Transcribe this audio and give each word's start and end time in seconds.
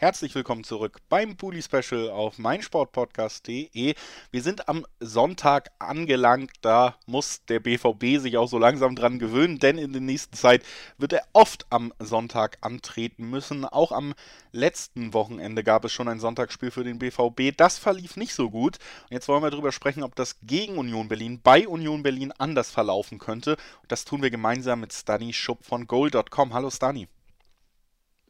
Herzlich 0.00 0.34
willkommen 0.34 0.64
zurück 0.64 0.96
beim 1.10 1.36
Bully 1.36 1.60
Special 1.60 2.08
auf 2.08 2.38
meinsportpodcast.de. 2.38 3.94
Wir 4.30 4.42
sind 4.42 4.66
am 4.66 4.86
Sonntag 4.98 5.72
angelangt, 5.78 6.52
da 6.62 6.96
muss 7.04 7.44
der 7.44 7.60
BVB 7.60 8.18
sich 8.18 8.38
auch 8.38 8.48
so 8.48 8.56
langsam 8.56 8.96
dran 8.96 9.18
gewöhnen, 9.18 9.58
denn 9.58 9.76
in 9.76 9.92
der 9.92 10.00
nächsten 10.00 10.34
Zeit 10.34 10.64
wird 10.96 11.12
er 11.12 11.24
oft 11.34 11.66
am 11.68 11.92
Sonntag 11.98 12.56
antreten 12.62 13.28
müssen. 13.28 13.66
Auch 13.66 13.92
am 13.92 14.14
letzten 14.52 15.12
Wochenende 15.12 15.62
gab 15.62 15.84
es 15.84 15.92
schon 15.92 16.08
ein 16.08 16.18
Sonntagsspiel 16.18 16.70
für 16.70 16.82
den 16.82 16.98
BVB. 16.98 17.54
Das 17.54 17.76
verlief 17.76 18.16
nicht 18.16 18.32
so 18.32 18.48
gut. 18.48 18.78
Und 19.02 19.12
jetzt 19.12 19.28
wollen 19.28 19.42
wir 19.42 19.50
darüber 19.50 19.70
sprechen, 19.70 20.02
ob 20.02 20.16
das 20.16 20.38
gegen 20.40 20.78
Union 20.78 21.08
Berlin 21.08 21.42
bei 21.42 21.68
Union 21.68 22.02
Berlin 22.02 22.32
anders 22.38 22.70
verlaufen 22.70 23.18
könnte. 23.18 23.58
Und 23.82 23.92
das 23.92 24.06
tun 24.06 24.22
wir 24.22 24.30
gemeinsam 24.30 24.80
mit 24.80 24.94
Stani 24.94 25.34
Schupp 25.34 25.62
von 25.62 25.86
goal.com. 25.86 26.54
Hallo 26.54 26.70
Stani. 26.70 27.06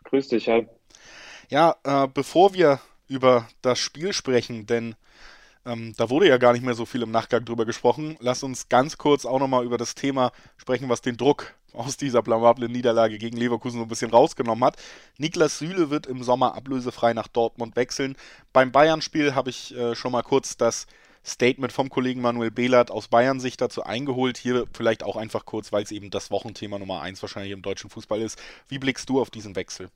Grüß 0.03 0.27
dich, 0.27 0.49
hi. 0.49 0.67
Ja, 1.51 1.75
äh, 1.83 2.07
bevor 2.07 2.55
wir 2.55 2.79
über 3.09 3.49
das 3.61 3.81
Spiel 3.81 4.13
sprechen, 4.13 4.67
denn 4.67 4.95
ähm, 5.67 5.95
da 5.97 6.09
wurde 6.09 6.29
ja 6.29 6.39
gar 6.39 6.53
nicht 6.53 6.65
mehr 6.65 6.75
so 6.75 6.87
viel 6.87 7.03
im 7.03 7.11
Nachgang 7.11 7.45
drüber 7.45 7.67
gesprochen, 7.67 8.17
lass 8.21 8.45
uns 8.45 8.69
ganz 8.69 8.99
kurz 8.99 9.27
auch 9.27 9.41
nochmal 9.41 9.65
über 9.65 9.77
das 9.77 9.97
Thema 9.97 10.31
sprechen, 10.59 10.89
was 10.89 11.03
den 11.03 11.17
Druck 11.17 11.53
aus 11.73 11.97
dieser 11.97 12.23
blamablen 12.23 12.71
Niederlage 12.71 13.19
gegen 13.19 13.37
Leverkusen 13.37 13.79
so 13.79 13.85
ein 13.85 13.89
bisschen 13.89 14.13
rausgenommen 14.13 14.63
hat. 14.63 14.77
Niklas 15.19 15.59
Süle 15.59 15.91
wird 15.91 16.07
im 16.07 16.23
Sommer 16.23 16.55
ablösefrei 16.55 17.15
nach 17.15 17.27
Dortmund 17.27 17.75
wechseln. 17.75 18.17
Beim 18.53 18.71
Bayern-Spiel 18.71 19.35
habe 19.35 19.51
ich 19.51 19.75
äh, 19.77 19.97
schon 19.97 20.13
mal 20.13 20.23
kurz 20.23 20.57
das 20.57 20.87
Statement 21.27 21.73
vom 21.73 21.91
Kollegen 21.91 22.21
Manuel 22.21 22.53
Behlert 22.53 22.93
aus 22.93 23.09
Bayern 23.09 23.41
sich 23.41 23.57
dazu 23.57 23.83
eingeholt. 23.83 24.39
Hier 24.39 24.67
vielleicht 24.73 25.03
auch 25.03 25.17
einfach 25.17 25.47
kurz, 25.47 25.73
weil 25.73 25.83
es 25.83 25.91
eben 25.91 26.11
das 26.11 26.31
Wochenthema 26.31 26.79
Nummer 26.79 27.03
1 27.03 27.21
wahrscheinlich 27.23 27.53
im 27.53 27.63
deutschen 27.63 27.91
Fußball 27.91 28.21
ist. 28.23 28.41
Wie 28.69 28.79
blickst 28.79 29.09
du 29.09 29.21
auf 29.21 29.31
diesen 29.31 29.57
Wechsel? 29.57 29.91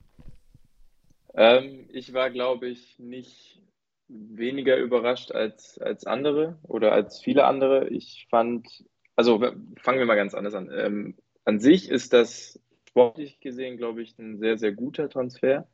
Ähm, 1.34 1.88
ich 1.92 2.12
war, 2.14 2.30
glaube 2.30 2.68
ich, 2.68 2.98
nicht 2.98 3.60
weniger 4.08 4.76
überrascht 4.76 5.32
als, 5.32 5.78
als 5.78 6.06
andere 6.06 6.58
oder 6.62 6.92
als 6.92 7.20
viele 7.20 7.44
andere. 7.44 7.88
Ich 7.88 8.26
fand, 8.30 8.84
also 9.16 9.40
fangen 9.76 9.98
wir 9.98 10.06
mal 10.06 10.14
ganz 10.16 10.34
anders 10.34 10.54
an. 10.54 10.70
Ähm, 10.72 11.16
an 11.44 11.60
sich 11.60 11.90
ist 11.90 12.12
das 12.12 12.60
sportlich 12.88 13.40
gesehen, 13.40 13.76
glaube 13.76 14.02
ich, 14.02 14.18
ein 14.18 14.38
sehr, 14.38 14.56
sehr 14.56 14.72
guter 14.72 15.08
Transfer, 15.08 15.66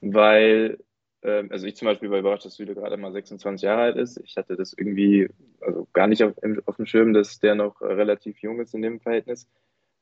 weil, 0.00 0.78
ähm, 1.22 1.48
also 1.52 1.66
ich 1.66 1.76
zum 1.76 1.86
Beispiel 1.86 2.10
war 2.10 2.18
überrascht, 2.18 2.44
dass 2.44 2.56
Süle 2.56 2.74
gerade 2.74 2.96
mal 2.96 3.12
26 3.12 3.64
Jahre 3.64 3.82
alt 3.82 3.96
ist. 3.96 4.18
Ich 4.24 4.36
hatte 4.36 4.56
das 4.56 4.72
irgendwie 4.72 5.28
also 5.60 5.86
gar 5.92 6.08
nicht 6.08 6.24
auf, 6.24 6.34
auf 6.66 6.76
dem 6.76 6.86
Schirm, 6.86 7.12
dass 7.12 7.38
der 7.38 7.54
noch 7.54 7.80
relativ 7.80 8.38
jung 8.38 8.60
ist 8.60 8.74
in 8.74 8.82
dem 8.82 9.00
Verhältnis. 9.00 9.48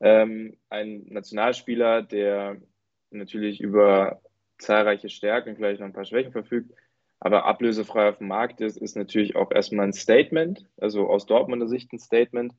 Ähm, 0.00 0.56
ein 0.70 1.04
Nationalspieler, 1.08 2.02
der 2.02 2.56
natürlich 3.10 3.60
über 3.60 4.22
zahlreiche 4.60 5.08
Stärken, 5.08 5.56
vielleicht 5.56 5.80
noch 5.80 5.86
ein 5.86 5.92
paar 5.92 6.04
Schwächen 6.04 6.32
verfügt, 6.32 6.72
aber 7.18 7.44
ablösefrei 7.44 8.08
auf 8.08 8.18
dem 8.18 8.28
Markt 8.28 8.60
ist, 8.60 8.76
ist 8.76 8.96
natürlich 8.96 9.36
auch 9.36 9.50
erstmal 9.50 9.86
ein 9.86 9.92
Statement, 9.92 10.64
also 10.78 11.08
aus 11.08 11.26
Dortmunder 11.26 11.68
Sicht 11.68 11.92
ein 11.92 11.98
Statement, 11.98 12.54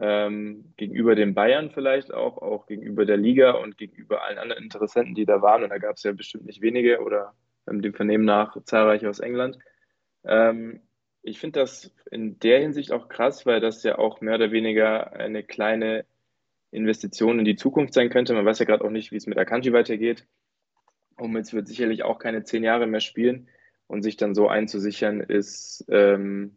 ähm, 0.00 0.72
gegenüber 0.76 1.14
den 1.14 1.34
Bayern 1.34 1.70
vielleicht 1.70 2.12
auch, 2.12 2.38
auch 2.38 2.66
gegenüber 2.66 3.04
der 3.04 3.16
Liga 3.16 3.52
und 3.52 3.76
gegenüber 3.76 4.22
allen 4.22 4.38
anderen 4.38 4.62
Interessenten, 4.62 5.14
die 5.14 5.24
da 5.24 5.42
waren. 5.42 5.64
Und 5.64 5.70
da 5.70 5.78
gab 5.78 5.96
es 5.96 6.04
ja 6.04 6.12
bestimmt 6.12 6.46
nicht 6.46 6.62
wenige 6.62 7.00
oder 7.00 7.34
ähm, 7.68 7.82
dem 7.82 7.94
Vernehmen 7.94 8.24
nach 8.24 8.62
zahlreiche 8.64 9.08
aus 9.08 9.18
England. 9.18 9.58
Ähm, 10.24 10.82
ich 11.22 11.40
finde 11.40 11.60
das 11.60 11.92
in 12.10 12.38
der 12.38 12.60
Hinsicht 12.60 12.92
auch 12.92 13.08
krass, 13.08 13.44
weil 13.44 13.60
das 13.60 13.82
ja 13.82 13.98
auch 13.98 14.20
mehr 14.20 14.36
oder 14.36 14.52
weniger 14.52 15.12
eine 15.12 15.42
kleine 15.42 16.04
Investition 16.70 17.38
in 17.38 17.44
die 17.44 17.56
Zukunft 17.56 17.94
sein 17.94 18.10
könnte. 18.10 18.34
Man 18.34 18.46
weiß 18.46 18.60
ja 18.60 18.66
gerade 18.66 18.84
auch 18.84 18.90
nicht, 18.90 19.10
wie 19.10 19.16
es 19.16 19.26
mit 19.26 19.38
Akanji 19.38 19.72
weitergeht. 19.72 20.26
Hummels 21.18 21.52
wird 21.52 21.68
sicherlich 21.68 22.02
auch 22.02 22.18
keine 22.18 22.44
zehn 22.44 22.64
Jahre 22.64 22.86
mehr 22.86 23.00
spielen 23.00 23.48
und 23.86 24.02
sich 24.02 24.16
dann 24.16 24.34
so 24.34 24.48
einzusichern, 24.48 25.20
ist 25.20 25.84
ähm, 25.88 26.56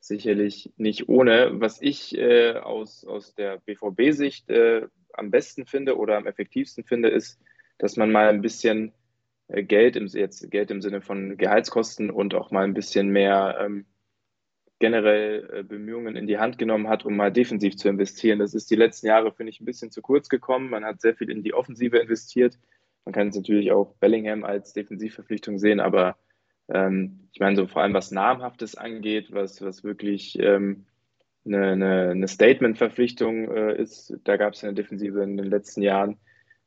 sicherlich 0.00 0.72
nicht 0.76 1.08
ohne. 1.08 1.60
Was 1.60 1.80
ich 1.80 2.16
äh, 2.16 2.54
aus, 2.54 3.04
aus 3.04 3.34
der 3.34 3.58
BVB-Sicht 3.58 4.48
äh, 4.50 4.86
am 5.12 5.30
besten 5.30 5.66
finde 5.66 5.96
oder 5.96 6.16
am 6.16 6.26
effektivsten 6.26 6.84
finde, 6.84 7.08
ist, 7.08 7.40
dass 7.78 7.96
man 7.96 8.10
mal 8.10 8.28
ein 8.28 8.42
bisschen 8.42 8.92
äh, 9.48 9.62
Geld 9.62 9.96
im, 9.96 10.06
jetzt 10.06 10.50
Geld 10.50 10.70
im 10.70 10.82
Sinne 10.82 11.00
von 11.00 11.36
Gehaltskosten 11.36 12.10
und 12.10 12.34
auch 12.34 12.50
mal 12.50 12.64
ein 12.64 12.74
bisschen 12.74 13.08
mehr 13.08 13.58
ähm, 13.60 13.86
generell 14.78 15.48
äh, 15.52 15.62
Bemühungen 15.62 16.16
in 16.16 16.26
die 16.26 16.38
Hand 16.38 16.58
genommen 16.58 16.88
hat, 16.88 17.04
um 17.04 17.16
mal 17.16 17.30
defensiv 17.30 17.76
zu 17.76 17.88
investieren. 17.88 18.38
Das 18.38 18.54
ist 18.54 18.70
die 18.70 18.76
letzten 18.76 19.06
Jahre, 19.06 19.32
finde 19.32 19.50
ich, 19.50 19.60
ein 19.60 19.66
bisschen 19.66 19.90
zu 19.90 20.02
kurz 20.02 20.28
gekommen. 20.28 20.70
Man 20.70 20.84
hat 20.84 21.00
sehr 21.00 21.14
viel 21.14 21.30
in 21.30 21.42
die 21.42 21.54
Offensive 21.54 21.98
investiert. 21.98 22.58
Man 23.04 23.12
kann 23.12 23.28
es 23.28 23.36
natürlich 23.36 23.72
auch 23.72 23.94
Bellingham 23.96 24.44
als 24.44 24.72
Defensivverpflichtung 24.72 25.58
sehen, 25.58 25.80
aber 25.80 26.16
ähm, 26.68 27.28
ich 27.32 27.40
meine, 27.40 27.56
so 27.56 27.66
vor 27.66 27.82
allem 27.82 27.94
was 27.94 28.10
Namhaftes 28.10 28.74
angeht, 28.74 29.32
was, 29.32 29.62
was 29.62 29.82
wirklich 29.84 30.38
ähm, 30.38 30.86
eine, 31.44 31.72
eine, 31.72 32.10
eine 32.10 32.28
Statement-Verpflichtung 32.28 33.50
äh, 33.50 33.80
ist, 33.80 34.14
da 34.24 34.36
gab 34.36 34.54
es 34.54 34.62
in 34.62 34.74
der 34.74 34.82
Defensive 34.82 35.22
in 35.22 35.36
den 35.36 35.50
letzten 35.50 35.82
Jahren 35.82 36.18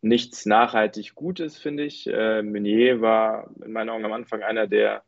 nichts 0.01 0.45
nachhaltig 0.45 1.15
Gutes, 1.15 1.57
finde 1.57 1.83
ich. 1.85 2.07
Äh, 2.07 2.43
Meunier 2.43 3.01
war 3.01 3.49
in 3.63 3.71
meinen 3.71 3.89
Augen 3.89 4.05
am 4.05 4.13
Anfang 4.13 4.43
einer, 4.43 4.67
der 4.67 5.03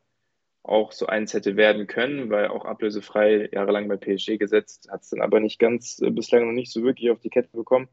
auch 0.62 0.92
so 0.92 1.06
eins 1.06 1.32
hätte 1.34 1.56
werden 1.56 1.86
können, 1.86 2.30
weil 2.30 2.48
auch 2.48 2.64
ablösefrei 2.64 3.48
jahrelang 3.52 3.88
bei 3.88 3.96
PSG 3.96 4.38
gesetzt, 4.38 4.88
hat 4.90 5.02
es 5.02 5.10
dann 5.10 5.20
aber 5.20 5.38
nicht 5.38 5.58
ganz, 5.58 6.00
äh, 6.00 6.10
bislang 6.10 6.46
noch 6.46 6.52
nicht 6.52 6.72
so 6.72 6.82
wirklich 6.82 7.10
auf 7.10 7.20
die 7.20 7.30
Kette 7.30 7.50
bekommen. 7.52 7.88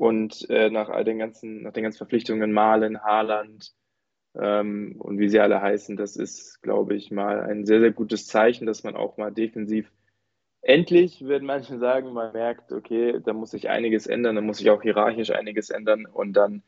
Und 0.00 0.48
äh, 0.48 0.70
nach 0.70 0.88
all 0.88 1.04
den 1.04 1.18
ganzen, 1.18 1.60
nach 1.60 1.74
den 1.74 1.82
ganzen 1.82 1.98
Verpflichtungen 1.98 2.52
Malen, 2.52 3.02
Haaland 3.02 3.74
ähm, 4.34 4.94
und 4.98 5.18
wie 5.18 5.28
sie 5.28 5.40
alle 5.40 5.60
heißen, 5.60 5.94
das 5.98 6.16
ist, 6.16 6.62
glaube 6.62 6.94
ich, 6.94 7.10
mal 7.10 7.42
ein 7.42 7.66
sehr, 7.66 7.80
sehr 7.80 7.90
gutes 7.90 8.26
Zeichen, 8.26 8.64
dass 8.64 8.82
man 8.82 8.96
auch 8.96 9.18
mal 9.18 9.30
defensiv 9.30 9.92
endlich, 10.62 11.20
würden 11.26 11.44
manche 11.44 11.78
sagen, 11.78 12.14
man 12.14 12.32
merkt, 12.32 12.72
okay, 12.72 13.20
da 13.22 13.34
muss 13.34 13.50
sich 13.50 13.68
einiges 13.68 14.06
ändern, 14.06 14.36
da 14.36 14.40
muss 14.40 14.56
sich 14.56 14.70
auch 14.70 14.80
hierarchisch 14.80 15.32
einiges 15.32 15.68
ändern 15.68 16.06
und 16.06 16.32
dann 16.32 16.62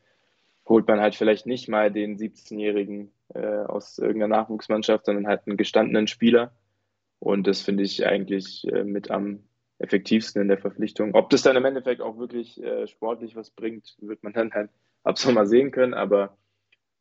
holt 0.69 0.87
man 0.87 1.01
halt 1.01 1.15
vielleicht 1.15 1.47
nicht 1.47 1.67
mal 1.67 1.91
den 1.91 2.19
17-Jährigen 2.19 3.11
äh, 3.33 3.63
aus 3.63 3.97
irgendeiner 3.97 4.41
Nachwuchsmannschaft, 4.41 5.07
sondern 5.07 5.25
halt 5.25 5.47
einen 5.47 5.57
gestandenen 5.57 6.05
Spieler. 6.05 6.53
Und 7.17 7.47
das 7.47 7.61
finde 7.61 7.81
ich 7.81 8.05
eigentlich 8.05 8.71
äh, 8.71 8.83
mit 8.83 9.09
am 9.09 9.39
effektivsten 9.79 10.41
in 10.41 10.47
der 10.47 10.57
Verpflichtung. 10.57 11.13
Ob 11.13 11.29
das 11.29 11.41
dann 11.41 11.55
im 11.55 11.65
Endeffekt 11.65 12.01
auch 12.01 12.17
wirklich 12.17 12.61
äh, 12.61 12.87
sportlich 12.87 13.35
was 13.35 13.49
bringt, 13.49 13.95
wird 13.99 14.23
man 14.23 14.33
dann 14.33 14.53
halt 14.53 14.69
ab 15.03 15.17
so 15.17 15.31
mal 15.31 15.47
sehen 15.47 15.71
können. 15.71 15.93
Aber 15.93 16.37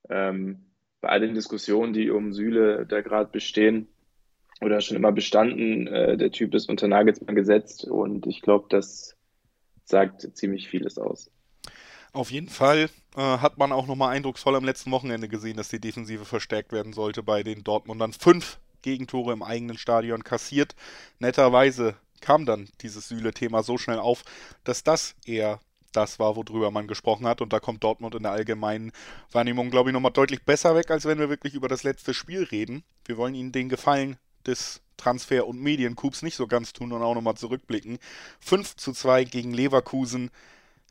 ähm, 0.08 0.64
bei 1.00 1.08
all 1.08 1.20
den 1.20 1.34
Diskussionen, 1.34 1.92
die 1.92 2.10
um 2.10 2.32
Süle 2.32 2.86
da 2.86 3.00
gerade 3.00 3.30
bestehen 3.30 3.88
oder 4.60 4.80
schon 4.80 4.96
immer 4.96 5.12
bestanden, 5.12 5.86
äh, 5.86 6.16
der 6.16 6.30
Typ 6.30 6.54
ist 6.54 6.68
unter 6.68 6.88
Nagelsmann 6.88 7.34
gesetzt 7.34 7.84
und 7.84 8.26
ich 8.26 8.42
glaube, 8.42 8.66
das 8.70 9.16
sagt 9.84 10.36
ziemlich 10.36 10.68
vieles 10.68 10.98
aus. 10.98 11.30
Auf 12.12 12.30
jeden 12.30 12.48
Fall 12.48 12.88
äh, 13.16 13.20
hat 13.20 13.58
man 13.58 13.72
auch 13.72 13.86
nochmal 13.86 14.14
eindrucksvoll 14.14 14.54
am 14.54 14.64
letzten 14.64 14.90
Wochenende 14.90 15.28
gesehen, 15.28 15.56
dass 15.56 15.70
die 15.70 15.80
Defensive 15.80 16.24
verstärkt 16.24 16.72
werden 16.72 16.92
sollte 16.92 17.22
bei 17.22 17.42
den 17.42 17.64
Dortmundern. 17.64 18.12
Fünf 18.12 18.58
Gegentore 18.82 19.32
im 19.32 19.42
eigenen 19.42 19.78
Stadion 19.78 20.22
kassiert. 20.22 20.74
Netterweise 21.18 21.94
kam 22.22 22.46
dann 22.46 22.70
dieses 22.80 23.08
Süle-Thema 23.08 23.62
so 23.62 23.76
schnell 23.76 23.98
auf, 23.98 24.24
dass 24.64 24.82
das 24.82 25.14
eher 25.26 25.60
das 25.92 26.18
war, 26.18 26.36
worüber 26.36 26.70
man 26.70 26.88
gesprochen 26.88 27.26
hat. 27.26 27.42
Und 27.42 27.52
da 27.52 27.60
kommt 27.60 27.84
Dortmund 27.84 28.14
in 28.14 28.22
der 28.22 28.32
allgemeinen 28.32 28.92
Wahrnehmung, 29.30 29.70
glaube 29.70 29.90
ich, 29.90 29.92
nochmal 29.92 30.12
deutlich 30.12 30.42
besser 30.42 30.74
weg, 30.74 30.90
als 30.90 31.04
wenn 31.04 31.18
wir 31.18 31.28
wirklich 31.28 31.54
über 31.54 31.68
das 31.68 31.82
letzte 31.82 32.14
Spiel 32.14 32.44
reden. 32.44 32.82
Wir 33.04 33.16
wollen 33.18 33.34
Ihnen 33.34 33.52
den 33.52 33.68
Gefallen 33.68 34.16
des 34.46 34.80
Transfer- 34.96 35.46
und 35.46 35.60
Mediencoups 35.60 36.22
nicht 36.22 36.36
so 36.36 36.46
ganz 36.46 36.72
tun 36.72 36.92
und 36.92 37.02
auch 37.02 37.14
nochmal 37.14 37.36
zurückblicken. 37.36 37.98
5 38.40 38.76
zu 38.76 38.92
2 38.92 39.24
gegen 39.24 39.52
Leverkusen. 39.52 40.30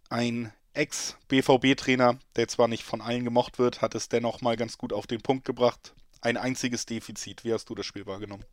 Ein 0.10 0.54
Ex-BVB-Trainer, 0.74 2.18
der 2.36 2.48
zwar 2.48 2.68
nicht 2.68 2.84
von 2.84 3.02
allen 3.02 3.24
gemocht 3.24 3.60
wird, 3.60 3.82
hat 3.82 3.96
es 3.96 4.10
dennoch 4.10 4.42
mal 4.42 4.58
ganz 4.58 4.78
gut 4.78 4.94
auf 4.94 5.08
den 5.08 5.22
Punkt 5.22 5.46
gebracht. 5.46 5.94
Ein 6.22 6.38
einziges 6.38 6.86
Defizit. 6.86 7.44
Wie 7.44 7.54
hast 7.54 7.70
du 7.70 7.76
das 7.76 7.86
Spiel 7.86 8.06
wahrgenommen? 8.06 8.46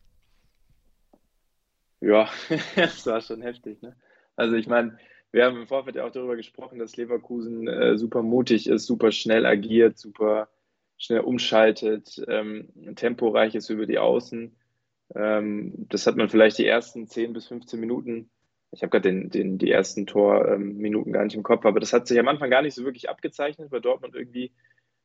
Ja, 2.00 2.28
das 2.76 3.06
war 3.06 3.20
schon 3.20 3.42
heftig. 3.42 3.82
Ne? 3.82 3.96
Also 4.36 4.56
ich 4.56 4.66
meine, 4.66 4.98
wir 5.30 5.44
haben 5.44 5.56
im 5.56 5.66
Vorfeld 5.66 5.96
ja 5.96 6.06
auch 6.06 6.12
darüber 6.12 6.36
gesprochen, 6.36 6.78
dass 6.78 6.96
Leverkusen 6.96 7.68
äh, 7.68 7.98
super 7.98 8.22
mutig 8.22 8.68
ist, 8.68 8.86
super 8.86 9.12
schnell 9.12 9.46
agiert, 9.46 9.98
super 9.98 10.48
schnell 10.96 11.20
umschaltet, 11.20 12.22
ähm, 12.28 12.70
temporeich 12.96 13.54
ist 13.54 13.70
über 13.70 13.86
die 13.86 13.98
Außen. 13.98 14.56
Ähm, 15.14 15.86
das 15.88 16.06
hat 16.06 16.16
man 16.16 16.28
vielleicht 16.28 16.58
die 16.58 16.66
ersten 16.66 17.06
10 17.06 17.32
bis 17.32 17.46
15 17.46 17.78
Minuten, 17.78 18.30
ich 18.70 18.82
habe 18.82 18.90
gerade 18.90 19.08
den, 19.10 19.30
den, 19.30 19.58
die 19.58 19.70
ersten 19.70 20.06
Torminuten 20.06 21.08
ähm, 21.08 21.12
gar 21.12 21.24
nicht 21.24 21.34
im 21.34 21.42
Kopf, 21.42 21.64
aber 21.64 21.80
das 21.80 21.92
hat 21.92 22.06
sich 22.06 22.18
am 22.18 22.28
Anfang 22.28 22.50
gar 22.50 22.62
nicht 22.62 22.74
so 22.74 22.84
wirklich 22.84 23.08
abgezeichnet, 23.08 23.70
weil 23.70 23.80
Dortmund 23.80 24.14
irgendwie 24.14 24.52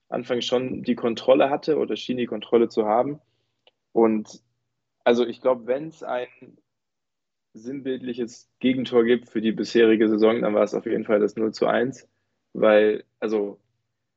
Anfang 0.10 0.42
schon 0.42 0.84
die 0.84 0.95
Kontrolle 0.95 1.50
hatte 1.50 1.78
oder 1.78 1.95
schien 1.95 2.18
die 2.18 2.25
Kontrolle 2.25 2.68
zu 2.68 2.86
haben. 2.86 3.22
Und 3.94 4.42
also 5.04 5.25
ich 5.25 5.42
glaube, 5.42 5.66
wenn 5.66 5.88
es 5.88 6.04
ein 6.04 6.28
sinnbildliches 7.53 8.50
Gegentor 8.59 9.03
gibt 9.05 9.29
für 9.29 9.41
die 9.41 9.51
bisherige 9.51 10.09
Saison, 10.09 10.41
dann 10.41 10.53
war 10.53 10.63
es 10.63 10.73
auf 10.73 10.85
jeden 10.85 11.05
Fall 11.05 11.19
das 11.19 11.35
0 11.35 11.53
zu 11.53 11.67
1, 11.67 12.07
weil, 12.53 13.03
also, 13.19 13.59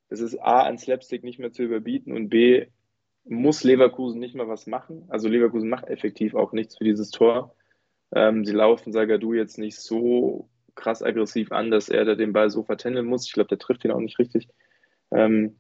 es 0.09 0.21
ist 0.21 0.39
A, 0.39 0.63
an 0.63 0.79
Slapstick 0.79 1.25
nicht 1.25 1.39
mehr 1.39 1.53
zu 1.53 1.63
überbieten 1.63 2.13
und 2.13 2.29
B, 2.29 2.67
muss 3.25 3.65
Leverkusen 3.65 4.21
nicht 4.21 4.35
mal 4.35 4.49
was 4.49 4.67
machen. 4.67 5.05
Also 5.09 5.29
Leverkusen 5.29 5.69
macht 5.69 5.89
effektiv 5.89 6.35
auch 6.35 6.53
nichts 6.53 6.79
für 6.79 6.85
dieses 6.85 7.11
Tor. 7.11 7.55
Ähm, 8.15 8.45
sie 8.45 8.53
laufen 8.53 8.93
Sagadu 8.93 9.35
jetzt 9.35 9.59
nicht 9.59 9.79
so 9.79 10.49
krass 10.77 11.03
aggressiv 11.03 11.51
an, 11.51 11.71
dass 11.71 11.89
er 11.89 12.05
da 12.05 12.15
den 12.15 12.33
Ball 12.33 12.51
so 12.51 12.63
vertändeln 12.63 13.07
muss. 13.07 13.27
Ich 13.27 13.33
glaube, 13.33 13.49
der 13.49 13.59
trifft 13.59 13.85
ihn 13.85 13.91
auch 13.91 14.01
nicht 14.01 14.19
richtig. 14.19 14.49
Ähm, 15.11 15.57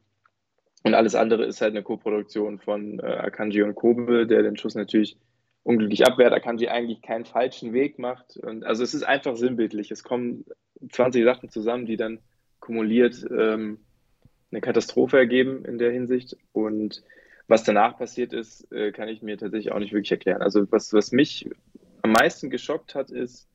und 0.84 0.94
alles 0.94 1.16
andere 1.16 1.44
ist 1.44 1.60
halt 1.60 1.72
eine 1.72 1.82
Co-Produktion 1.82 2.58
von 2.60 3.00
äh, 3.00 3.02
Akanji 3.02 3.62
und 3.62 3.74
Kobe, 3.74 4.26
der 4.26 4.42
den 4.42 4.56
Schuss 4.56 4.76
natürlich 4.76 5.16
unglücklich 5.66 6.06
abwehrt. 6.06 6.32
Akanji 6.32 6.68
eigentlich 6.68 7.02
keinen 7.02 7.24
falschen 7.24 7.72
Weg 7.72 7.98
macht. 7.98 8.36
Und 8.36 8.64
also 8.64 8.84
es 8.84 8.94
ist 8.94 9.02
einfach 9.02 9.36
sinnbildlich. 9.36 9.90
Es 9.90 10.04
kommen 10.04 10.44
20 10.90 11.24
Sachen 11.24 11.50
zusammen, 11.50 11.86
die 11.86 11.96
dann 11.96 12.20
kumuliert 12.60 13.26
ähm, 13.36 13.80
eine 14.52 14.60
Katastrophe 14.60 15.18
ergeben 15.18 15.64
in 15.64 15.78
der 15.78 15.90
Hinsicht. 15.90 16.36
Und 16.52 17.02
was 17.48 17.64
danach 17.64 17.98
passiert 17.98 18.32
ist, 18.32 18.70
äh, 18.72 18.92
kann 18.92 19.08
ich 19.08 19.22
mir 19.22 19.36
tatsächlich 19.38 19.72
auch 19.72 19.80
nicht 19.80 19.92
wirklich 19.92 20.12
erklären. 20.12 20.40
Also 20.40 20.70
was, 20.70 20.92
was 20.92 21.10
mich 21.10 21.50
am 22.02 22.12
meisten 22.12 22.48
geschockt 22.48 22.94
hat, 22.94 23.10
ist, 23.10 23.48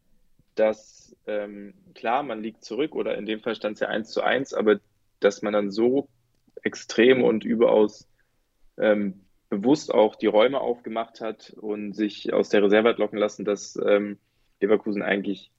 dass 0.55 1.15
ähm, 1.27 1.73
klar, 1.95 2.23
man 2.23 2.43
liegt 2.43 2.65
zurück 2.65 2.93
oder 2.93 3.17
in 3.17 3.25
dem 3.25 3.39
Fall 3.39 3.55
stand 3.55 3.75
es 3.75 3.79
ja 3.79 3.87
1 3.87 4.11
zu 4.11 4.21
1, 4.21 4.53
aber 4.53 4.81
dass 5.21 5.41
man 5.41 5.53
dann 5.53 5.71
so 5.71 6.09
extrem 6.61 7.23
und 7.23 7.45
überaus 7.45 8.05
ähm, 8.77 9.21
bewusst 9.51 9.93
auch 9.93 10.15
die 10.15 10.27
Räume 10.27 10.61
aufgemacht 10.61 11.21
hat 11.21 11.53
und 11.59 11.93
sich 11.93 12.33
aus 12.33 12.49
der 12.49 12.63
Reserve 12.63 12.89
hat 12.89 12.97
locken 12.97 13.19
lassen, 13.19 13.45
dass 13.45 13.77
ähm, 13.85 14.17
Leverkusen 14.61 15.03
eigentlich 15.03 15.51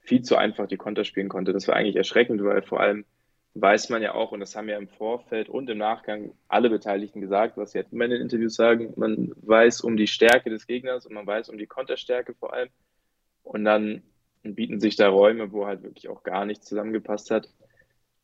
viel 0.00 0.22
zu 0.22 0.36
einfach 0.36 0.68
die 0.68 0.76
Konter 0.76 1.04
spielen 1.04 1.28
konnte. 1.28 1.52
Das 1.52 1.66
war 1.66 1.74
eigentlich 1.74 1.96
erschreckend, 1.96 2.42
weil 2.44 2.62
vor 2.62 2.80
allem 2.80 3.04
weiß 3.54 3.88
man 3.88 4.02
ja 4.02 4.14
auch, 4.14 4.30
und 4.30 4.38
das 4.38 4.54
haben 4.54 4.68
ja 4.68 4.78
im 4.78 4.86
Vorfeld 4.86 5.48
und 5.48 5.68
im 5.68 5.78
Nachgang 5.78 6.32
alle 6.46 6.70
Beteiligten 6.70 7.20
gesagt, 7.20 7.56
was 7.56 7.72
sie 7.72 7.78
halt 7.78 7.92
immer 7.92 8.04
in 8.04 8.12
den 8.12 8.22
Interviews 8.22 8.54
sagen, 8.54 8.92
man 8.94 9.32
weiß 9.42 9.80
um 9.80 9.96
die 9.96 10.06
Stärke 10.06 10.48
des 10.48 10.68
Gegners 10.68 11.04
und 11.04 11.14
man 11.14 11.26
weiß 11.26 11.48
um 11.48 11.58
die 11.58 11.66
Konterstärke 11.66 12.34
vor 12.34 12.52
allem. 12.52 12.68
Und 13.42 13.64
dann 13.64 14.02
bieten 14.44 14.78
sich 14.78 14.94
da 14.94 15.08
Räume, 15.08 15.50
wo 15.50 15.66
halt 15.66 15.82
wirklich 15.82 16.08
auch 16.08 16.22
gar 16.22 16.44
nichts 16.44 16.66
zusammengepasst 16.66 17.32
hat. 17.32 17.48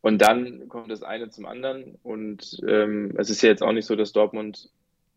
Und 0.03 0.23
dann 0.23 0.69
kommt 0.69 0.91
das 0.91 1.03
eine 1.03 1.31
zum 1.31 1.47
anderen. 1.47 1.99
Und 2.05 2.61
ähm, 2.69 3.15
es 3.17 3.31
ist 3.31 3.43
ja 3.43 3.49
jetzt 3.49 3.63
auch 3.63 3.73
nicht 3.73 3.87
so, 3.87 3.97
dass 3.97 4.13
Dortmund, 4.13 4.71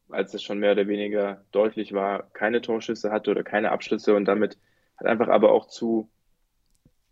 als 0.10 0.34
es 0.34 0.44
schon 0.44 0.60
mehr 0.60 0.72
oder 0.72 0.88
weniger 0.88 1.44
deutlich 1.52 1.94
war, 1.94 2.30
keine 2.34 2.62
Torschüsse 2.62 3.12
hatte 3.12 3.32
oder 3.32 3.44
keine 3.44 3.72
Abschlüsse 3.72 4.16
und 4.16 4.26
damit 4.26 4.58
halt 4.98 5.10
einfach 5.10 5.28
aber 5.28 5.52
auch 5.52 5.68
zu, 5.68 6.10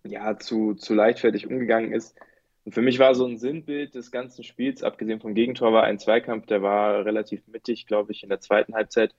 ja, 0.04 0.38
zu, 0.38 0.74
zu 0.76 0.94
leichtfertig 0.94 1.48
umgegangen 1.48 1.92
ist. 1.92 2.16
Und 2.64 2.74
für 2.74 2.82
mich 2.82 2.98
war 3.00 3.14
so 3.14 3.26
ein 3.26 3.38
Sinnbild 3.38 3.94
des 3.94 4.12
ganzen 4.12 4.44
Spiels, 4.44 4.82
abgesehen 4.82 5.20
vom 5.20 5.36
Gegentor, 5.36 5.72
war 5.72 5.84
ein 5.84 6.00
Zweikampf, 6.00 6.48
der 6.48 6.62
war 6.62 7.06
relativ 7.06 7.48
mittig, 7.48 7.86
glaube 7.86 8.12
ich, 8.12 8.24
in 8.24 8.30
der 8.30 8.40
zweiten 8.40 8.74
Halbzeit, 8.74 9.14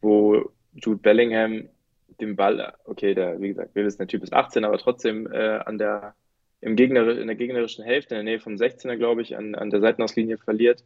wo 0.00 0.50
Jude 0.72 1.00
Bellingham 1.00 1.68
den 2.20 2.36
Ball, 2.36 2.74
okay, 2.84 3.14
der, 3.14 3.40
wie 3.40 3.48
gesagt, 3.48 3.74
wir 3.74 3.84
wissen, 3.84 3.98
der 3.98 4.06
Typ 4.06 4.22
ist 4.22 4.32
18, 4.32 4.64
aber 4.64 4.78
trotzdem 4.78 5.30
äh, 5.30 5.58
an 5.58 5.76
der 5.76 6.14
im 6.60 6.74
Gegner, 6.74 7.08
in 7.08 7.26
der 7.26 7.36
gegnerischen 7.36 7.84
Hälfte, 7.84 8.14
in 8.14 8.24
der 8.24 8.32
Nähe 8.32 8.40
vom 8.40 8.54
16er, 8.54 8.96
glaube 8.96 9.22
ich, 9.22 9.36
an, 9.36 9.54
an 9.54 9.70
der 9.70 9.80
Seitenauslinie 9.80 10.38
verliert. 10.38 10.84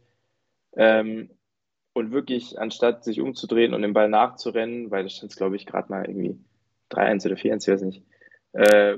Ähm, 0.75 1.29
und 1.93 2.11
wirklich, 2.11 2.59
anstatt 2.59 3.03
sich 3.03 3.21
umzudrehen 3.21 3.73
und 3.73 3.81
den 3.81 3.93
Ball 3.93 4.09
nachzurennen, 4.09 4.91
weil 4.91 5.03
da 5.03 5.09
stand 5.09 5.35
glaube 5.35 5.55
ich, 5.55 5.65
gerade 5.65 5.91
mal 5.91 6.05
irgendwie 6.05 6.37
3-1 6.89 7.25
oder 7.25 7.35
4-1, 7.35 7.63
ich 7.63 7.73
weiß 7.73 7.81
nicht, 7.81 8.03
äh, 8.53 8.97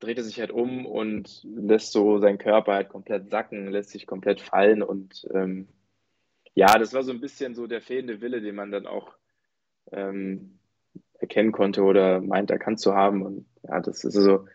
dreht 0.00 0.18
er 0.18 0.24
sich 0.24 0.40
halt 0.40 0.50
um 0.50 0.86
und 0.86 1.42
lässt 1.44 1.92
so 1.92 2.18
seinen 2.18 2.38
Körper 2.38 2.72
halt 2.74 2.88
komplett 2.88 3.30
sacken, 3.30 3.68
lässt 3.68 3.90
sich 3.90 4.06
komplett 4.06 4.40
fallen 4.40 4.82
und 4.82 5.28
ähm, 5.32 5.68
ja, 6.54 6.78
das 6.78 6.94
war 6.94 7.02
so 7.02 7.12
ein 7.12 7.20
bisschen 7.20 7.54
so 7.54 7.66
der 7.66 7.82
fehlende 7.82 8.20
Wille, 8.20 8.40
den 8.40 8.54
man 8.54 8.70
dann 8.70 8.86
auch 8.86 9.14
ähm, 9.92 10.58
erkennen 11.18 11.52
konnte 11.52 11.82
oder 11.82 12.20
meint 12.20 12.50
erkannt 12.50 12.80
zu 12.80 12.94
haben 12.94 13.22
und 13.22 13.46
ja, 13.62 13.80
das 13.80 14.04
ist 14.04 14.14
so, 14.14 14.46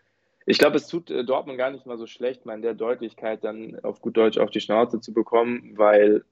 ich 0.46 0.58
glaube, 0.58 0.76
es 0.76 0.88
tut 0.88 1.10
äh, 1.10 1.24
Dortmund 1.24 1.58
gar 1.58 1.70
nicht 1.70 1.86
mal 1.86 1.98
so 1.98 2.06
schlecht, 2.06 2.44
mal 2.44 2.54
in 2.54 2.62
der 2.62 2.74
Deutlichkeit 2.74 3.44
dann 3.44 3.78
auf 3.82 4.00
gut 4.00 4.16
Deutsch 4.16 4.38
auf 4.38 4.50
die 4.50 4.60
Schnauze 4.60 5.00
zu 5.00 5.12
bekommen, 5.12 5.72
weil 5.76 6.24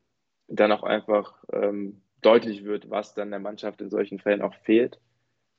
dann 0.49 0.73
auch 0.73 0.83
einfach 0.83 1.43
ähm, 1.53 2.03
deutlich 2.23 2.65
wird, 2.65 2.91
was 2.91 3.15
dann 3.15 3.31
der 3.31 3.41
Mannschaft 3.41 3.81
in 3.81 3.91
solchen 3.91 4.19
Fällen 4.19 4.43
auch 4.43 4.55
fehlt. 4.63 4.99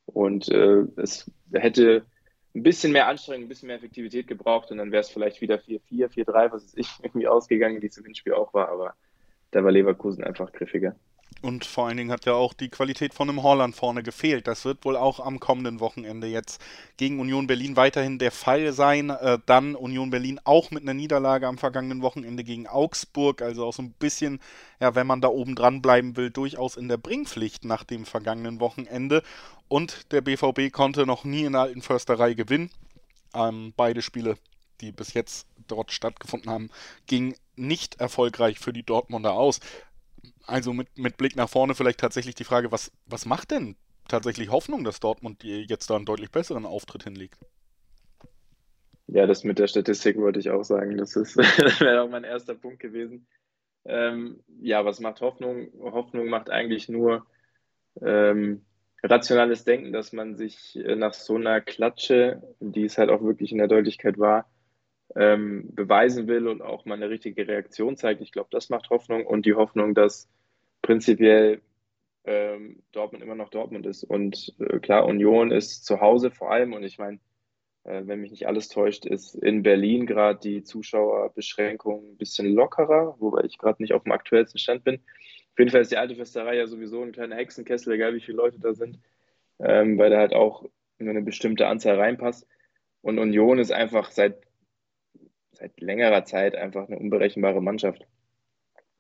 Und 0.06 0.50
äh, 0.50 0.84
es 0.98 1.32
hätte 1.54 2.06
ein 2.56 2.64
bisschen 2.64 2.92
mehr 2.92 3.08
Anstrengung, 3.08 3.46
ein 3.46 3.50
bisschen 3.50 3.68
mehr 3.68 3.76
Effektivität 3.76 4.28
gebraucht 4.28 4.72
und 4.72 4.78
dann 4.78 4.92
wäre 4.92 5.02
es 5.02 5.10
vielleicht 5.10 5.42
wieder 5.42 5.56
4-4, 5.56 6.08
4-3, 6.10 6.52
was 6.52 6.64
ist 6.64 6.78
ich, 6.78 6.88
irgendwie 7.04 7.28
ausgegangen, 7.28 7.82
wie 7.82 7.88
es 7.88 7.98
im 7.98 8.06
Hinspiel 8.06 8.34
auch 8.34 8.54
war, 8.54 8.70
aber 8.70 8.96
da 9.52 9.64
war 9.64 9.72
Leverkusen 9.72 10.24
einfach 10.24 10.52
griffiger. 10.52 10.96
Und 11.46 11.64
vor 11.64 11.86
allen 11.86 11.98
Dingen 11.98 12.12
hat 12.12 12.26
ja 12.26 12.34
auch 12.34 12.56
die 12.56 12.70
Qualität 12.70 13.14
von 13.14 13.30
einem 13.30 13.44
Holland 13.44 13.76
vorne 13.76 14.02
gefehlt. 14.02 14.48
Das 14.48 14.66
wird 14.66 14.84
wohl 14.84 14.98
auch 14.98 15.20
am 15.20 15.40
kommenden 15.40 15.80
Wochenende 15.80 16.26
jetzt 16.26 16.60
gegen 16.98 17.20
Union 17.20 17.46
Berlin 17.46 17.76
weiterhin 17.76 18.18
der 18.18 18.32
Fall 18.32 18.74
sein. 18.74 19.12
Äh, 19.12 19.38
dann 19.46 19.76
Union 19.76 20.10
Berlin 20.10 20.40
auch 20.44 20.72
mit 20.72 20.82
einer 20.82 20.96
Niederlage 20.96 21.46
am 21.46 21.60
vergangenen 21.60 22.02
Wochenende 22.02 22.44
gegen 22.44 22.66
Augsburg. 22.66 23.44
Also 23.44 23.64
auch 23.64 23.74
so 23.74 23.84
ein 23.84 23.92
bisschen, 23.92 24.40
ja, 24.80 24.96
wenn 24.96 25.06
man 25.06 25.22
da 25.22 25.28
oben 25.28 25.54
dran 25.54 25.84
bleiben 25.84 26.18
will, 26.18 26.32
durchaus 26.32 26.78
in 26.78 26.88
der 26.88 26.98
Bringpflicht 26.98 27.64
nach 27.64 27.84
dem 27.84 28.06
vergangenen 28.06 28.60
Wochenende. 28.60 29.22
Und 29.68 30.12
der 30.12 30.22
BVB 30.22 30.72
konnte 30.72 31.06
noch 31.06 31.26
nie 31.26 31.44
in 31.44 31.52
der 31.52 31.62
alten 31.62 31.84
Försterei 31.84 32.34
gewinnen. 32.34 32.72
Ähm, 33.36 33.72
beide 33.78 34.02
Spiele, 34.02 34.40
die 34.82 34.92
bis 34.92 35.14
jetzt 35.14 35.46
dort 35.68 35.92
stattgefunden 35.92 36.50
haben, 36.50 36.72
gingen 37.06 37.36
nicht 37.56 38.00
erfolgreich 38.00 38.58
für 38.58 38.74
die 38.74 38.84
Dortmunder 38.84 39.34
aus. 39.34 39.60
Also 40.48 40.74
mit, 40.74 40.98
mit 40.98 41.18
Blick 41.18 41.36
nach 41.36 41.50
vorne 41.50 41.76
vielleicht 41.76 42.00
tatsächlich 42.00 42.36
die 42.36 42.44
Frage, 42.44 42.72
was, 42.72 42.92
was 43.06 43.26
macht 43.26 43.52
denn 43.52 43.76
tatsächlich 44.08 44.50
Hoffnung, 44.52 44.84
dass 44.84 45.00
Dortmund 45.00 45.44
jetzt 45.44 45.90
da 45.90 45.96
einen 45.96 46.06
deutlich 46.06 46.32
besseren 46.32 46.66
Auftritt 46.66 47.04
hinlegt? 47.04 47.40
Ja, 49.08 49.28
das 49.28 49.44
mit 49.44 49.60
der 49.60 49.68
Statistik 49.68 50.18
wollte 50.18 50.40
ich 50.40 50.50
auch 50.50 50.64
sagen. 50.64 50.98
Das, 50.98 51.14
das 51.14 51.36
wäre 51.80 52.02
auch 52.02 52.10
mein 52.10 52.24
erster 52.24 52.56
Punkt 52.56 52.80
gewesen. 52.80 53.28
Ähm, 53.86 54.44
ja, 54.62 54.84
was 54.84 55.00
macht 55.00 55.22
Hoffnung? 55.22 55.70
Hoffnung 55.80 56.28
macht 56.28 56.50
eigentlich 56.50 56.90
nur 56.90 57.26
ähm, 58.02 58.66
rationales 59.04 59.64
Denken, 59.64 59.94
dass 59.94 60.12
man 60.12 60.36
sich 60.36 60.76
äh, 60.76 60.96
nach 60.96 61.14
so 61.14 61.36
einer 61.36 61.62
Klatsche, 61.62 62.42
die 62.60 62.86
es 62.86 62.98
halt 62.98 63.12
auch 63.12 63.22
wirklich 63.24 63.52
in 63.52 63.60
der 63.60 63.68
Deutlichkeit 63.68 64.18
war, 64.18 64.50
ähm, 65.16 65.70
beweisen 65.74 66.28
will 66.28 66.48
und 66.48 66.62
auch 66.62 66.86
mal 66.86 66.96
eine 66.96 67.10
richtige 67.10 67.48
Reaktion 67.48 67.98
zeigt. 67.98 68.22
Ich 68.22 68.32
glaube, 68.32 68.50
das 68.52 68.70
macht 68.70 68.90
Hoffnung 68.90 69.26
und 69.26 69.46
die 69.46 69.54
Hoffnung, 69.54 69.94
dass 69.94 70.30
prinzipiell 70.82 71.62
ähm, 72.26 72.82
Dortmund 72.92 73.24
immer 73.24 73.36
noch 73.36 73.50
Dortmund 73.50 73.86
ist. 73.86 74.04
Und 74.04 74.54
äh, 74.60 74.80
klar, 74.80 75.06
Union 75.06 75.52
ist 75.52 75.86
zu 75.86 76.02
Hause 76.02 76.32
vor 76.32 76.52
allem 76.52 76.74
und 76.74 76.84
ich 76.84 76.98
meine, 76.98 77.20
äh, 77.84 78.02
wenn 78.06 78.20
mich 78.20 78.32
nicht 78.32 78.48
alles 78.48 78.68
täuscht, 78.68 79.06
ist 79.06 79.36
in 79.36 79.64
Berlin 79.64 80.06
gerade 80.06 80.40
die 80.40 80.64
Zuschauerbeschränkung 80.64 82.14
ein 82.14 82.18
bisschen 82.18 82.48
lockerer, 82.54 83.16
wobei 83.20 83.44
ich 83.44 83.58
gerade 83.58 83.82
nicht 83.82 83.94
auf 83.94 84.04
dem 84.04 84.12
aktuellsten 84.12 84.60
Stand 84.60 84.84
bin. 84.84 84.96
Auf 84.96 85.60
jeden 85.60 85.72
Fall 85.72 85.82
ist 85.82 85.92
die 85.92 85.98
alte 85.98 86.16
Fürsterei 86.16 86.58
ja 86.58 86.68
sowieso 86.68 87.02
ein 87.02 87.14
kleiner 87.14 87.36
Hexenkessel, 87.36 87.94
egal 87.94 88.14
wie 88.16 88.22
viele 88.22 88.38
Leute 88.38 88.60
da 88.60 88.74
sind, 88.74 89.00
ähm, 89.60 89.98
weil 89.98 90.10
da 90.10 90.18
halt 90.18 90.34
auch 90.34 90.66
nur 90.98 91.12
eine 91.12 91.22
bestimmte 91.22 91.68
Anzahl 91.68 91.98
reinpasst. 91.98 92.48
Und 93.02 93.20
Union 93.20 93.60
ist 93.60 93.72
einfach 93.72 94.12
seit 94.12 94.42
seit 95.56 95.80
längerer 95.80 96.26
Zeit 96.26 96.56
einfach 96.56 96.88
eine 96.88 97.00
unberechenbare 97.00 97.62
Mannschaft. 97.62 98.06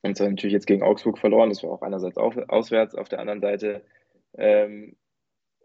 Und 0.01 0.15
zwar 0.15 0.29
natürlich 0.29 0.53
jetzt 0.53 0.67
gegen 0.67 0.83
Augsburg 0.83 1.17
verloren, 1.17 1.49
das 1.49 1.63
war 1.63 1.71
auch 1.71 1.81
einerseits 1.81 2.17
auf, 2.17 2.37
auswärts, 2.47 2.95
auf 2.95 3.09
der 3.09 3.19
anderen 3.19 3.41
Seite 3.41 3.83
ähm, 4.37 4.95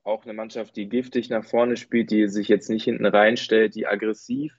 auch 0.02 0.24
eine 0.24 0.32
Mannschaft, 0.32 0.76
die 0.76 0.88
giftig 0.88 1.28
nach 1.28 1.44
vorne 1.44 1.76
spielt, 1.76 2.10
die 2.10 2.26
sich 2.28 2.48
jetzt 2.48 2.70
nicht 2.70 2.84
hinten 2.84 3.06
reinstellt, 3.06 3.74
die 3.74 3.86
aggressiv 3.86 4.54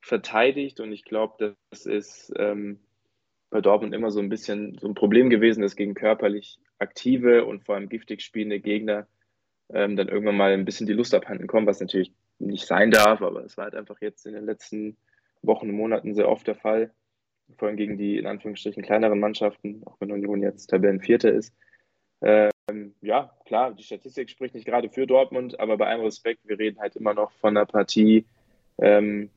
verteidigt. 0.00 0.80
Und 0.80 0.92
ich 0.92 1.04
glaube, 1.04 1.56
das 1.70 1.86
ist 1.86 2.32
ähm, 2.36 2.80
bei 3.50 3.60
Dortmund 3.60 3.94
immer 3.94 4.10
so 4.10 4.20
ein 4.20 4.28
bisschen 4.28 4.78
so 4.78 4.86
ein 4.86 4.94
Problem 4.94 5.30
gewesen, 5.30 5.62
dass 5.62 5.76
gegen 5.76 5.94
körperlich 5.94 6.58
aktive 6.78 7.44
und 7.44 7.64
vor 7.64 7.74
allem 7.74 7.88
giftig 7.88 8.22
spielende 8.22 8.60
Gegner 8.60 9.08
ähm, 9.72 9.96
dann 9.96 10.08
irgendwann 10.08 10.36
mal 10.36 10.52
ein 10.52 10.64
bisschen 10.64 10.86
die 10.86 10.92
Lust 10.92 11.14
abhanden 11.14 11.46
kommen, 11.46 11.66
was 11.66 11.80
natürlich 11.80 12.12
nicht 12.38 12.66
sein 12.66 12.90
darf, 12.90 13.22
aber 13.22 13.44
es 13.44 13.56
war 13.56 13.64
halt 13.64 13.74
einfach 13.74 14.00
jetzt 14.00 14.26
in 14.26 14.34
den 14.34 14.44
letzten 14.44 14.96
Wochen, 15.46 15.70
Monaten 15.70 16.14
sehr 16.14 16.28
oft 16.28 16.46
der 16.46 16.54
Fall. 16.54 16.92
Vor 17.58 17.68
allem 17.68 17.76
gegen 17.76 17.96
die 17.96 18.18
in 18.18 18.26
Anführungsstrichen 18.26 18.82
kleineren 18.82 19.20
Mannschaften, 19.20 19.82
auch 19.86 19.96
wenn 20.00 20.10
Union 20.10 20.42
jetzt 20.42 20.66
Tabellenvierter 20.66 21.32
ist. 21.32 21.54
Ähm, 22.20 22.94
ja, 23.00 23.32
klar, 23.44 23.72
die 23.72 23.84
Statistik 23.84 24.30
spricht 24.30 24.54
nicht 24.54 24.66
gerade 24.66 24.88
für 24.88 25.06
Dortmund, 25.06 25.60
aber 25.60 25.76
bei 25.76 25.86
allem 25.86 26.00
Respekt, 26.02 26.40
wir 26.44 26.58
reden 26.58 26.80
halt 26.80 26.96
immer 26.96 27.14
noch 27.14 27.30
von 27.32 27.56
einer 27.56 27.66
Partie 27.66 28.26
ähm, 28.78 29.30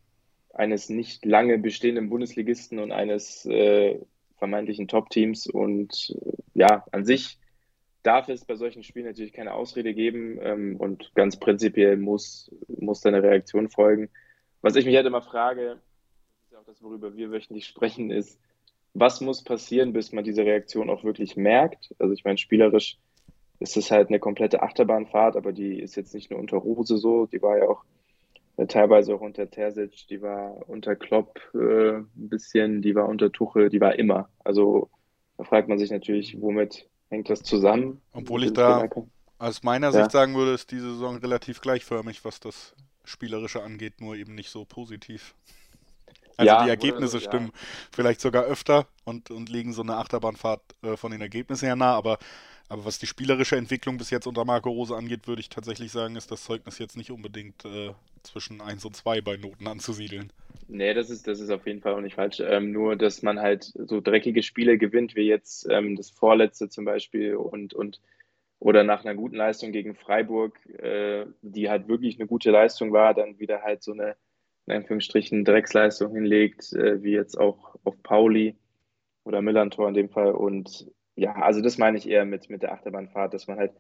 eines 0.53 0.89
nicht 0.89 1.25
lange 1.25 1.57
bestehenden 1.59 2.09
Bundesligisten 2.09 2.79
und 2.79 2.91
eines 2.91 3.45
äh, 3.45 3.99
vermeintlichen 4.37 4.87
Top-Teams. 4.87 5.47
Und 5.47 6.15
äh, 6.25 6.31
ja, 6.55 6.85
an 6.91 7.05
sich 7.05 7.37
darf 8.03 8.29
es 8.29 8.45
bei 8.45 8.55
solchen 8.55 8.83
Spielen 8.83 9.05
natürlich 9.05 9.33
keine 9.33 9.53
Ausrede 9.53 9.93
geben 9.93 10.39
ähm, 10.41 10.75
und 10.77 11.11
ganz 11.15 11.37
prinzipiell 11.37 11.97
muss, 11.97 12.51
muss 12.67 13.01
da 13.01 13.09
eine 13.09 13.21
Reaktion 13.21 13.69
folgen. 13.69 14.09
Was 14.61 14.75
ich 14.75 14.85
mich 14.85 14.95
halt 14.95 15.05
immer 15.05 15.21
frage, 15.21 15.79
auch 16.59 16.65
das, 16.65 16.83
worüber 16.83 17.15
wir 17.15 17.31
wöchentlich 17.31 17.65
sprechen, 17.65 18.11
ist, 18.11 18.37
was 18.93 19.21
muss 19.21 19.43
passieren, 19.43 19.93
bis 19.93 20.11
man 20.11 20.23
diese 20.23 20.43
Reaktion 20.43 20.89
auch 20.89 21.03
wirklich 21.03 21.37
merkt? 21.37 21.95
Also 21.99 22.13
ich 22.13 22.25
meine, 22.25 22.37
spielerisch 22.37 22.97
ist 23.59 23.77
es 23.77 23.91
halt 23.91 24.09
eine 24.09 24.19
komplette 24.19 24.61
Achterbahnfahrt, 24.61 25.35
aber 25.37 25.53
die 25.53 25.79
ist 25.79 25.95
jetzt 25.95 26.13
nicht 26.13 26.31
nur 26.31 26.39
unter 26.39 26.57
Rose 26.57 26.97
so, 26.97 27.27
die 27.27 27.41
war 27.41 27.57
ja 27.57 27.69
auch 27.69 27.83
äh, 28.57 28.67
teilweise 28.67 29.15
auch 29.15 29.21
unter 29.21 29.49
Terzic, 29.49 30.07
die 30.09 30.21
war 30.21 30.67
unter 30.67 30.95
Klopp 30.95 31.39
äh, 31.53 31.97
ein 31.97 32.09
bisschen, 32.13 32.81
die 32.81 32.95
war 32.95 33.07
unter 33.07 33.31
Tuchel, 33.31 33.69
die 33.69 33.79
war 33.79 33.97
immer. 33.97 34.29
Also 34.43 34.89
da 35.37 35.45
fragt 35.45 35.69
man 35.69 35.79
sich 35.79 35.91
natürlich, 35.91 36.41
womit 36.41 36.87
hängt 37.09 37.29
das 37.29 37.41
zusammen? 37.41 38.01
Obwohl 38.11 38.43
ich 38.43 38.53
da 38.53 38.89
aus 39.37 39.63
meiner 39.63 39.87
ja. 39.87 39.93
Sicht 39.93 40.11
sagen 40.11 40.35
würde, 40.35 40.53
ist 40.53 40.71
diese 40.71 40.91
Saison 40.91 41.17
relativ 41.17 41.61
gleichförmig, 41.61 42.25
was 42.25 42.41
das 42.41 42.75
Spielerische 43.05 43.63
angeht, 43.63 44.01
nur 44.01 44.15
eben 44.15 44.35
nicht 44.35 44.49
so 44.49 44.65
positiv. 44.65 45.35
Also 46.39 46.53
ja, 46.53 46.63
die 46.63 46.69
Ergebnisse 46.69 47.17
oder, 47.17 47.25
stimmen 47.25 47.47
ja. 47.47 47.59
vielleicht 47.91 48.21
sogar 48.21 48.45
öfter 48.45 48.87
und, 49.03 49.29
und 49.29 49.49
liegen 49.49 49.73
so 49.73 49.81
eine 49.81 49.97
Achterbahnfahrt 49.97 50.61
äh, 50.83 50.95
von 50.95 51.11
den 51.11 51.21
Ergebnissen 51.21 51.65
her 51.65 51.75
nah, 51.75 51.95
aber 51.95 52.17
aber 52.71 52.85
was 52.85 52.99
die 52.99 53.07
spielerische 53.07 53.55
Entwicklung 53.55 53.97
bis 53.97 54.11
jetzt 54.11 54.27
unter 54.27 54.45
Marco 54.45 54.69
Rose 54.69 54.95
angeht, 54.95 55.27
würde 55.27 55.39
ich 55.41 55.49
tatsächlich 55.49 55.91
sagen, 55.91 56.15
ist 56.15 56.29
das 56.29 56.43
Zeugnis 56.43 56.77
jetzt 56.77 56.97
nicht 56.97 57.09
unbedingt 57.09 57.65
äh, 57.65 57.93
zwischen 58.21 58.61
1 58.61 58.85
und 58.85 58.95
2 58.95 59.21
bei 59.21 59.37
Noten 59.37 59.65
anzusiedeln. 59.65 60.31
Nee, 60.67 60.93
das 60.93 61.09
ist, 61.09 61.27
das 61.27 61.39
ist 61.39 61.49
auf 61.49 61.65
jeden 61.65 61.81
Fall 61.81 61.95
auch 61.95 62.01
nicht 62.01 62.13
falsch. 62.13 62.39
Ähm, 62.41 62.71
nur, 62.71 62.95
dass 62.95 63.23
man 63.23 63.39
halt 63.39 63.63
so 63.63 64.01
dreckige 64.01 64.43
Spiele 64.43 64.77
gewinnt, 64.77 65.15
wie 65.15 65.27
jetzt 65.27 65.67
ähm, 65.67 65.95
das 65.95 66.11
vorletzte 66.11 66.69
zum 66.69 66.85
Beispiel 66.85 67.35
und, 67.35 67.73
und 67.73 67.99
oder 68.59 68.83
nach 68.83 69.03
einer 69.03 69.15
guten 69.15 69.37
Leistung 69.37 69.71
gegen 69.71 69.95
Freiburg, 69.95 70.59
äh, 70.77 71.25
die 71.41 71.69
halt 71.71 71.87
wirklich 71.87 72.19
eine 72.19 72.27
gute 72.27 72.51
Leistung 72.51 72.91
war, 72.91 73.15
dann 73.15 73.39
wieder 73.39 73.63
halt 73.63 73.81
so 73.81 73.93
eine, 73.93 74.15
in 74.69 74.77
Anführungsstrichen, 74.77 75.45
Drecksleistung 75.45 76.13
hinlegt, 76.13 76.73
äh, 76.73 77.03
wie 77.03 77.11
jetzt 77.11 77.37
auch 77.37 77.75
auf 77.83 78.01
Pauli 78.03 78.55
oder 79.23 79.41
Millantor 79.41 79.87
in 79.87 79.93
dem 79.93 80.09
Fall 80.09 80.31
und 80.31 80.91
ja, 81.15 81.35
also 81.35 81.61
das 81.61 81.77
meine 81.77 81.97
ich 81.97 82.07
eher 82.07 82.25
mit, 82.25 82.49
mit 82.49 82.63
der 82.63 82.71
Achterbahnfahrt, 82.71 83.33
dass 83.33 83.47
man 83.47 83.57
halt 83.57 83.73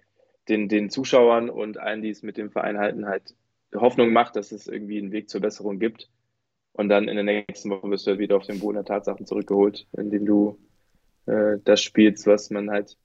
den, 0.49 0.67
den 0.67 0.89
Zuschauern 0.89 1.49
und 1.49 1.77
allen, 1.77 2.01
die 2.01 2.09
es 2.09 2.21
mit 2.21 2.37
dem 2.37 2.51
Verein 2.51 2.77
halten, 2.77 3.05
halt 3.05 3.35
Hoffnung 3.73 4.11
macht, 4.11 4.35
dass 4.35 4.51
es 4.51 4.67
irgendwie 4.67 4.97
einen 4.97 5.11
Weg 5.11 5.29
zur 5.29 5.41
Besserung 5.41 5.79
gibt. 5.79 6.09
Und 6.73 6.89
dann 6.89 7.07
in 7.07 7.15
der 7.15 7.23
nächsten 7.23 7.69
Woche 7.69 7.89
wirst 7.89 8.05
du 8.05 8.11
halt 8.11 8.19
wieder 8.19 8.35
auf 8.37 8.45
den 8.45 8.59
Boden 8.59 8.75
der 8.75 8.85
Tatsachen 8.85 9.25
zurückgeholt, 9.25 9.87
indem 9.97 10.25
du 10.25 10.57
äh, 11.25 11.57
das 11.63 11.81
spielst, 11.81 12.27
was 12.27 12.49
man 12.49 12.69
halt 12.69 12.97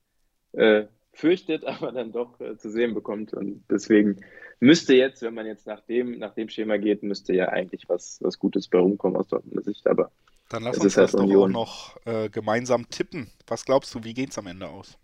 äh, 0.52 0.84
fürchtet, 1.14 1.64
aber 1.66 1.92
dann 1.92 2.12
doch 2.12 2.40
äh, 2.40 2.56
zu 2.56 2.70
sehen 2.70 2.94
bekommt. 2.94 3.32
Und 3.32 3.64
deswegen 3.70 4.24
müsste 4.60 4.94
jetzt, 4.94 5.22
wenn 5.22 5.34
man 5.34 5.46
jetzt 5.46 5.66
nach 5.66 5.80
dem, 5.80 6.18
nach 6.18 6.34
dem 6.34 6.48
Schema 6.48 6.76
geht, 6.76 7.02
müsste 7.02 7.34
ja 7.34 7.48
eigentlich 7.48 7.88
was, 7.88 8.18
was 8.20 8.38
Gutes 8.38 8.68
bei 8.68 8.78
rumkommen 8.78 9.16
aus 9.16 9.28
Dortmunder 9.28 9.62
Sicht. 9.62 9.86
Aber 9.86 10.10
dann 10.48 10.62
lass 10.62 10.78
uns 10.78 10.94
das 10.94 11.12
doch 11.12 11.22
auch 11.22 11.48
noch 11.48 11.96
äh, 12.04 12.28
gemeinsam 12.28 12.88
tippen. 12.88 13.30
Was 13.46 13.64
glaubst 13.64 13.94
du, 13.94 14.04
wie 14.04 14.14
geht 14.14 14.30
es 14.30 14.38
am 14.38 14.46
Ende 14.46 14.68
aus? 14.68 14.98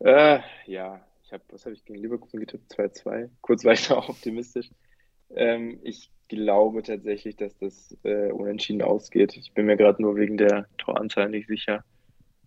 Äh, 0.00 0.40
ja, 0.66 1.00
ich 1.24 1.32
habe, 1.32 1.42
was 1.50 1.64
habe 1.64 1.74
ich 1.74 1.84
gegen 1.84 2.00
Leverkusen 2.00 2.40
getippt? 2.40 2.72
2-2. 2.72 3.30
Kurz 3.40 3.64
war 3.64 3.72
ich 3.72 3.90
auch 3.90 4.08
optimistisch. 4.10 4.70
Ähm, 5.34 5.80
ich 5.82 6.10
glaube 6.28 6.82
tatsächlich, 6.82 7.36
dass 7.36 7.56
das 7.58 7.96
äh, 8.02 8.30
unentschieden 8.32 8.82
ausgeht. 8.82 9.36
Ich 9.36 9.52
bin 9.52 9.66
mir 9.66 9.76
gerade 9.76 10.02
nur 10.02 10.16
wegen 10.16 10.36
der 10.36 10.66
Toranzahl 10.78 11.30
nicht 11.30 11.48
sicher. 11.48 11.84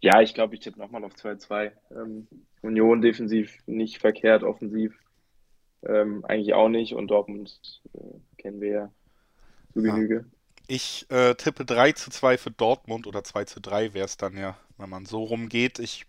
Ja, 0.01 0.21
ich 0.21 0.33
glaube, 0.33 0.55
ich 0.55 0.61
tippe 0.61 0.79
nochmal 0.79 1.03
auf 1.03 1.13
2-2. 1.13 1.71
Ähm, 1.91 2.27
Union 2.61 3.01
defensiv 3.01 3.57
nicht 3.65 3.99
verkehrt, 3.99 4.43
offensiv 4.43 4.93
ähm, 5.83 6.23
eigentlich 6.25 6.53
auch 6.53 6.69
nicht 6.69 6.93
und 6.93 7.07
Dortmund 7.07 7.81
äh, 7.93 8.19
kennen 8.37 8.61
wir 8.61 8.69
ja 8.69 8.91
zu 9.73 9.81
Genüge. 9.81 10.15
Ja. 10.15 10.37
Ich 10.69 11.05
äh, 11.09 11.35
tippe 11.35 11.63
3 11.63 11.93
zu 11.93 12.09
2 12.09 12.37
für 12.37 12.51
Dortmund 12.51 13.07
oder 13.07 13.23
2 13.23 13.45
zu 13.45 13.61
3 13.61 13.93
wäre 13.93 14.05
es 14.05 14.17
dann 14.17 14.35
ja, 14.35 14.57
wenn 14.77 14.89
man 14.89 15.05
so 15.05 15.23
rumgeht. 15.23 15.79
Ich 15.79 16.05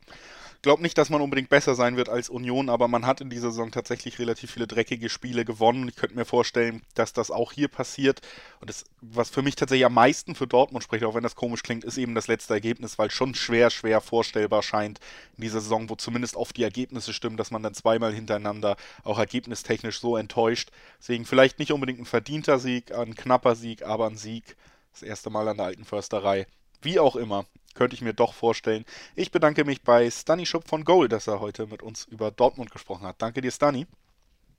glaube 0.63 0.83
nicht, 0.83 0.99
dass 0.99 1.11
man 1.11 1.21
unbedingt 1.21 1.49
besser 1.49 1.75
sein 1.75 1.97
wird 1.97 2.09
als 2.09 2.29
Union, 2.29 2.69
aber 2.69 2.89
man 2.89 3.07
hat 3.07 3.21
in 3.21 3.31
dieser 3.31 3.51
Saison 3.51 3.71
tatsächlich 3.71 4.19
relativ 4.19 4.51
viele 4.51 4.67
dreckige 4.67 5.09
Spiele 5.09 5.45
gewonnen. 5.45 5.89
Ich 5.89 5.97
könnte 5.97 6.17
mir 6.17 6.25
vorstellen, 6.25 6.83
dass 6.95 7.13
das 7.13 7.31
auch 7.31 7.53
hier 7.53 7.69
passiert. 7.69 8.21
Und 8.61 8.69
das, 8.69 8.85
was 9.01 9.31
für 9.31 9.43
mich 9.43 9.55
tatsächlich 9.55 9.87
am 9.87 9.95
meisten 9.95 10.35
für 10.35 10.47
Dortmund 10.47 10.83
spricht, 10.83 11.05
auch 11.05 11.15
wenn 11.15 11.23
das 11.23 11.37
komisch 11.37 11.63
klingt, 11.63 11.85
ist 11.85 11.97
eben 11.97 12.15
das 12.15 12.27
letzte 12.27 12.55
Ergebnis, 12.55 12.99
weil 12.99 13.11
schon 13.11 13.35
schwer, 13.35 13.71
schwer 13.71 14.01
vorstellbar 14.01 14.63
scheint 14.63 14.99
in 15.37 15.43
dieser 15.43 15.61
Saison, 15.61 15.89
wo 15.89 15.95
zumindest 15.95 16.35
oft 16.35 16.57
die 16.57 16.65
Ergebnisse 16.65 17.13
stimmen, 17.13 17.37
dass 17.37 17.51
man 17.51 17.63
dann 17.63 17.75
zweimal 17.75 18.13
hintereinander 18.13 18.77
auch 19.05 19.19
ergebnistechnisch 19.19 20.01
so 20.01 20.17
enttäuscht. 20.17 20.71
Deswegen 20.99 21.25
vielleicht 21.25 21.59
nicht 21.59 21.73
unbedingt 21.73 22.01
ein 22.01 22.07
verdienter 22.07 22.59
Sieg, 22.59 22.93
ein 22.93 23.15
knapper 23.15 23.55
Sieg, 23.55 23.83
aber 23.83 24.07
ein 24.07 24.17
Sieg. 24.17 24.57
Das 24.93 25.03
erste 25.03 25.31
Mal 25.31 25.47
an 25.47 25.59
der 25.59 25.67
alten 25.67 25.85
Försterei. 25.85 26.47
Wie 26.83 26.99
auch 26.99 27.15
immer 27.15 27.45
könnte 27.79 27.95
ich 27.95 28.03
mir 28.03 28.13
doch 28.13 28.35
vorstellen. 28.35 28.85
Ich 29.15 29.31
bedanke 29.31 29.65
mich 29.65 29.83
bei 29.83 30.11
Stanny 30.11 30.47
Schupp 30.47 30.69
von 30.69 30.85
Goal, 30.85 31.09
dass 31.09 31.29
er 31.29 31.39
heute 31.39 31.69
mit 31.69 31.81
uns 31.81 32.05
über 32.07 32.33
Dortmund 32.33 32.73
gesprochen 32.73 33.07
hat. 33.07 33.23
Danke 33.23 33.41
dir, 33.41 33.53
Stanny. 33.53 33.87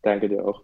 Danke 0.01 0.29
dir 0.29 0.45
auch. 0.45 0.61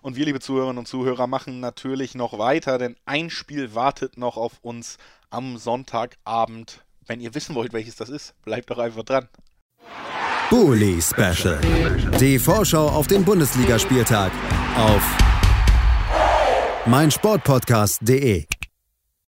Und 0.00 0.16
wir, 0.16 0.24
liebe 0.24 0.40
Zuhörerinnen 0.40 0.78
und 0.78 0.86
Zuhörer, 0.86 1.26
machen 1.26 1.60
natürlich 1.60 2.14
noch 2.14 2.38
weiter, 2.38 2.78
denn 2.78 2.96
ein 3.04 3.28
Spiel 3.28 3.74
wartet 3.74 4.16
noch 4.16 4.38
auf 4.38 4.58
uns 4.62 4.96
am 5.28 5.58
Sonntagabend. 5.58 6.82
Wenn 7.06 7.20
ihr 7.20 7.34
wissen 7.34 7.54
wollt, 7.54 7.74
welches 7.74 7.96
das 7.96 8.08
ist, 8.08 8.34
bleibt 8.42 8.70
doch 8.70 8.78
einfach 8.78 9.02
dran. 9.02 9.28
Bully 10.48 11.02
Special. 11.02 11.60
Die 12.18 12.38
Vorschau 12.38 12.88
auf 12.88 13.08
den 13.08 13.24
Bundesligaspieltag 13.26 14.32
auf 14.76 15.02
meinsportpodcast.de. 16.86 18.46